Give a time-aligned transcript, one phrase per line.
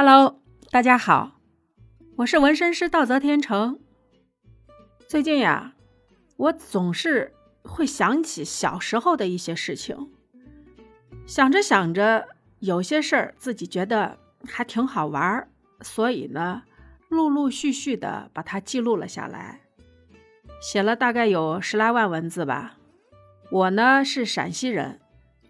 [0.00, 1.40] Hello，大家好，
[2.18, 3.80] 我是纹身师道泽天成。
[5.08, 5.74] 最近呀，
[6.36, 10.08] 我总是会想起小时候的一些事情，
[11.26, 12.28] 想着想着，
[12.60, 14.16] 有些事儿自己觉得
[14.46, 15.48] 还挺好玩儿，
[15.80, 16.62] 所以呢，
[17.08, 19.62] 陆陆续续的把它记录了下来，
[20.62, 22.76] 写了大概有十来万文字吧。
[23.50, 25.00] 我呢是陕西人，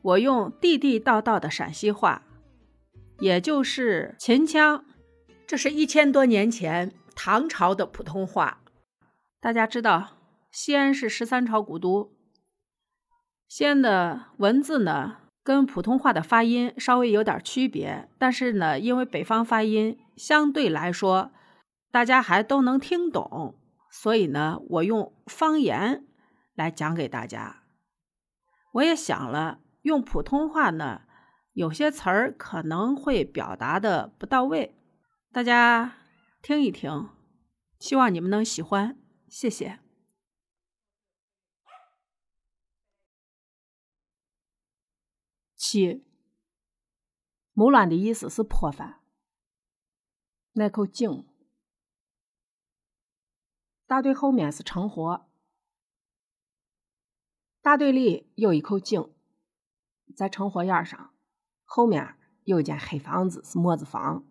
[0.00, 2.22] 我用地地道道的陕西话。
[3.20, 4.84] 也就是秦腔，
[5.44, 8.60] 这是一千多年前唐朝的普通话。
[9.40, 10.18] 大家知道，
[10.52, 12.12] 西安是十三朝古都。
[13.48, 21.32] 西安的文字呢，跟普通话的发音稍微有点区别，但是呢，因为北方发音相对来说
[21.90, 23.58] 大家还都能听懂，
[23.90, 26.06] 所以呢，我用方言
[26.54, 27.64] 来讲给大家。
[28.74, 31.02] 我也想了，用普通话呢。
[31.58, 34.76] 有些词儿可能会表达的不到位，
[35.32, 35.98] 大家
[36.40, 37.10] 听一听，
[37.80, 38.96] 希望你们能喜欢，
[39.26, 39.80] 谢谢。
[45.56, 46.06] 七，
[47.54, 49.02] 木卵的意思是破饭。
[50.52, 51.26] 那口井，
[53.84, 55.28] 大队后面是成火，
[57.60, 59.12] 大队里有一口井，
[60.14, 61.12] 在成火沿上。
[61.70, 64.24] 后面有一间黑房子，是磨子房。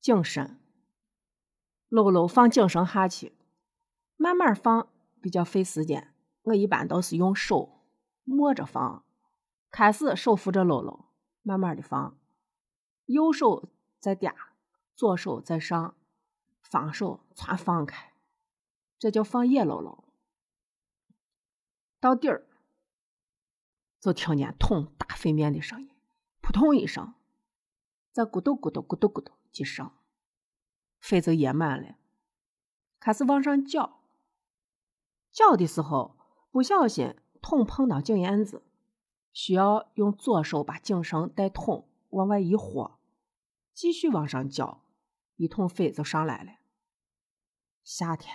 [0.00, 0.60] 井深，
[1.88, 3.36] 喽喽放井深下去，
[4.16, 4.88] 慢慢放
[5.20, 6.14] 比较费时间。
[6.42, 7.82] 我一般都是用手
[8.22, 9.04] 摸着放，
[9.72, 11.06] 开始手扶着喽喽，
[11.42, 12.16] 慢慢的放，
[13.06, 13.68] 右手
[13.98, 14.32] 在嗲，
[14.94, 15.96] 左手在上，
[16.62, 18.12] 放手全放开，
[18.96, 20.04] 这叫放野喽喽。
[21.98, 22.46] 到底儿，
[24.00, 25.95] 就听见桶打沸面的声音。
[26.46, 27.12] 扑通一声，
[28.12, 29.90] 再咕嘟咕嘟咕嘟咕嘟几声，
[31.00, 31.96] 沸就也满了，
[33.00, 33.98] 开始往上搅。
[35.32, 36.16] 搅的时候
[36.52, 38.62] 不小心桶碰到井沿子，
[39.32, 43.00] 需要用左手把井绳带桶往外一豁，
[43.74, 44.84] 继续往上搅，
[45.34, 46.52] 一桶水就上来了。
[47.82, 48.32] 夏天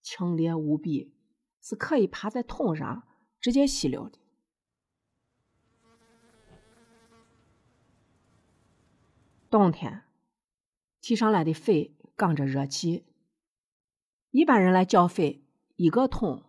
[0.00, 1.12] 清冽无比，
[1.60, 3.08] 是可以趴在桶上
[3.40, 4.20] 直接吸溜的。
[9.52, 10.04] 冬天，
[11.02, 13.04] 提上来的沸杠着热气。
[14.30, 15.44] 一般人来搅沸，
[15.76, 16.44] 一个桶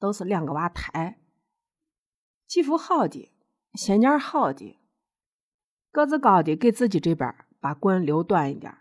[0.00, 1.20] 都是两个娃抬。
[2.48, 3.30] 技术好的、
[3.74, 4.76] 心眼好的、
[5.92, 8.76] 个子高的，给自己这边把棍留短一点，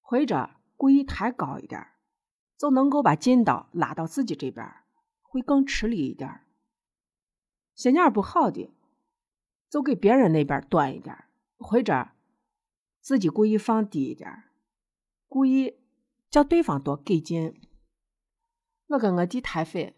[0.00, 1.84] 或者故意抬高一点，
[2.56, 4.64] 就能够把劲道拉到自己这边，
[5.22, 6.42] 会更吃力一点。
[7.74, 8.72] 心眼不好的，
[9.68, 11.24] 就给别人那边短一点，
[11.56, 12.10] 或者。
[13.00, 14.44] 自己故意放低一点，
[15.28, 15.78] 故意
[16.30, 17.60] 叫对方多给劲。
[18.88, 19.96] 我跟我弟抬水，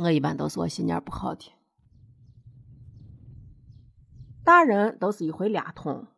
[0.00, 1.52] 我一般都是我心眼不好的。
[4.44, 6.08] 大人都是一回俩桶，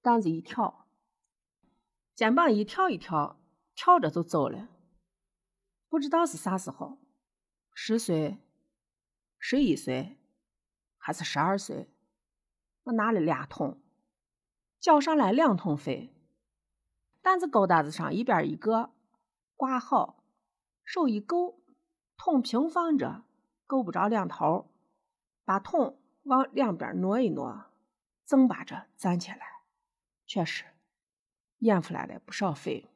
[0.00, 0.88] 担子一挑，
[2.14, 3.40] 肩膀一挑一挑，
[3.74, 4.68] 挑着就走了。
[5.88, 6.98] 不知道是啥时候，
[7.74, 8.38] 十岁、
[9.38, 10.18] 十一岁
[10.96, 11.90] 还是十二岁，
[12.84, 13.82] 我拿了俩桶。
[14.78, 16.12] 叫上来两桶沸，
[17.20, 18.90] 担子勾搭子上一边一个
[19.56, 20.22] 挂好，
[20.84, 21.58] 手一勾，
[22.16, 23.24] 桶平放着，
[23.66, 24.70] 够不着两头，
[25.44, 27.66] 把桶往两边挪一挪，
[28.24, 29.62] 正把着站起来，
[30.24, 30.64] 确实
[31.58, 32.88] 演出来了不少沸。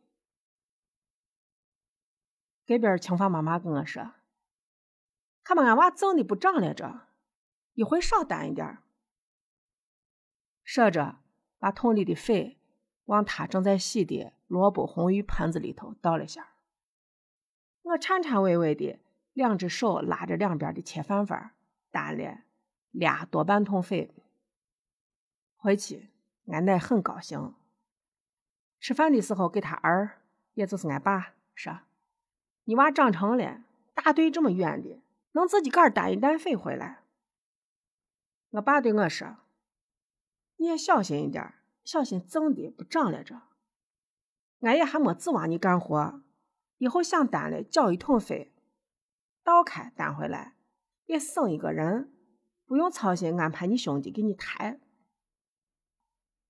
[2.67, 4.13] 隔边青发妈妈跟我说
[5.43, 7.09] ：“看把俺娃整的不长了着，
[7.73, 8.79] 一会少担一点。”
[10.63, 11.17] 说着。
[11.61, 12.57] 把桶里的水
[13.05, 16.55] 往他正在洗的萝卜红鱼盆子里头倒了下。
[17.83, 18.99] 我颤颤巍巍的，
[19.33, 21.53] 两只手拉着两边的铁饭碗，
[21.91, 22.41] 担了
[22.91, 24.15] 俩多半桶水。
[25.57, 26.09] 回去，
[26.47, 27.55] 俺奶很高兴。
[28.79, 30.23] 吃饭的时候，给他儿，
[30.55, 31.81] 也就是俺爸说
[32.65, 35.03] ：“你娃长成了，大队这么远的，
[35.33, 37.03] 能自己个儿担一担水回来。”
[38.53, 39.37] 我爸对我说。
[40.61, 41.55] 你也小心一点，
[41.85, 43.41] 小心挣的不长了着。
[44.61, 46.23] 俺也还没指望你干活，
[46.77, 48.53] 以后想担了交一桶费，
[49.43, 50.57] 倒开担回来，
[51.07, 52.13] 也省一个人，
[52.67, 54.79] 不用操心安排你兄弟给你抬。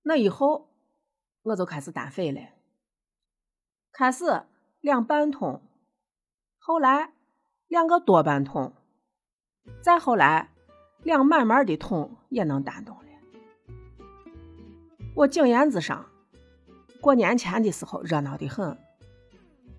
[0.01, 0.75] 那以后
[1.43, 2.41] 我就开始担费了，
[3.93, 4.43] 开始
[4.81, 5.61] 两半桶，
[6.57, 7.13] 后来
[7.67, 8.73] 两个多半桶，
[9.81, 10.51] 再后来
[11.01, 13.10] 两满满的桶也能担动了。
[15.13, 16.05] 我井沿子上
[17.01, 18.77] 过年前的时候热闹的很。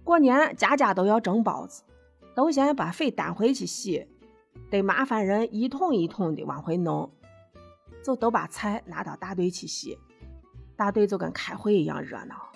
[0.04, 1.82] 过年家家都要蒸包子，
[2.34, 4.06] 都先把水担回去洗，
[4.70, 7.10] 得麻烦人一桶一桶的往回弄，
[8.04, 9.98] 就都把菜拿到大队去洗。
[10.76, 12.50] 大队就跟开会一样热闹，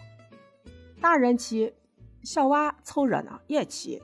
[1.00, 1.74] 大人去，
[2.22, 4.02] 小娃凑热闹也去。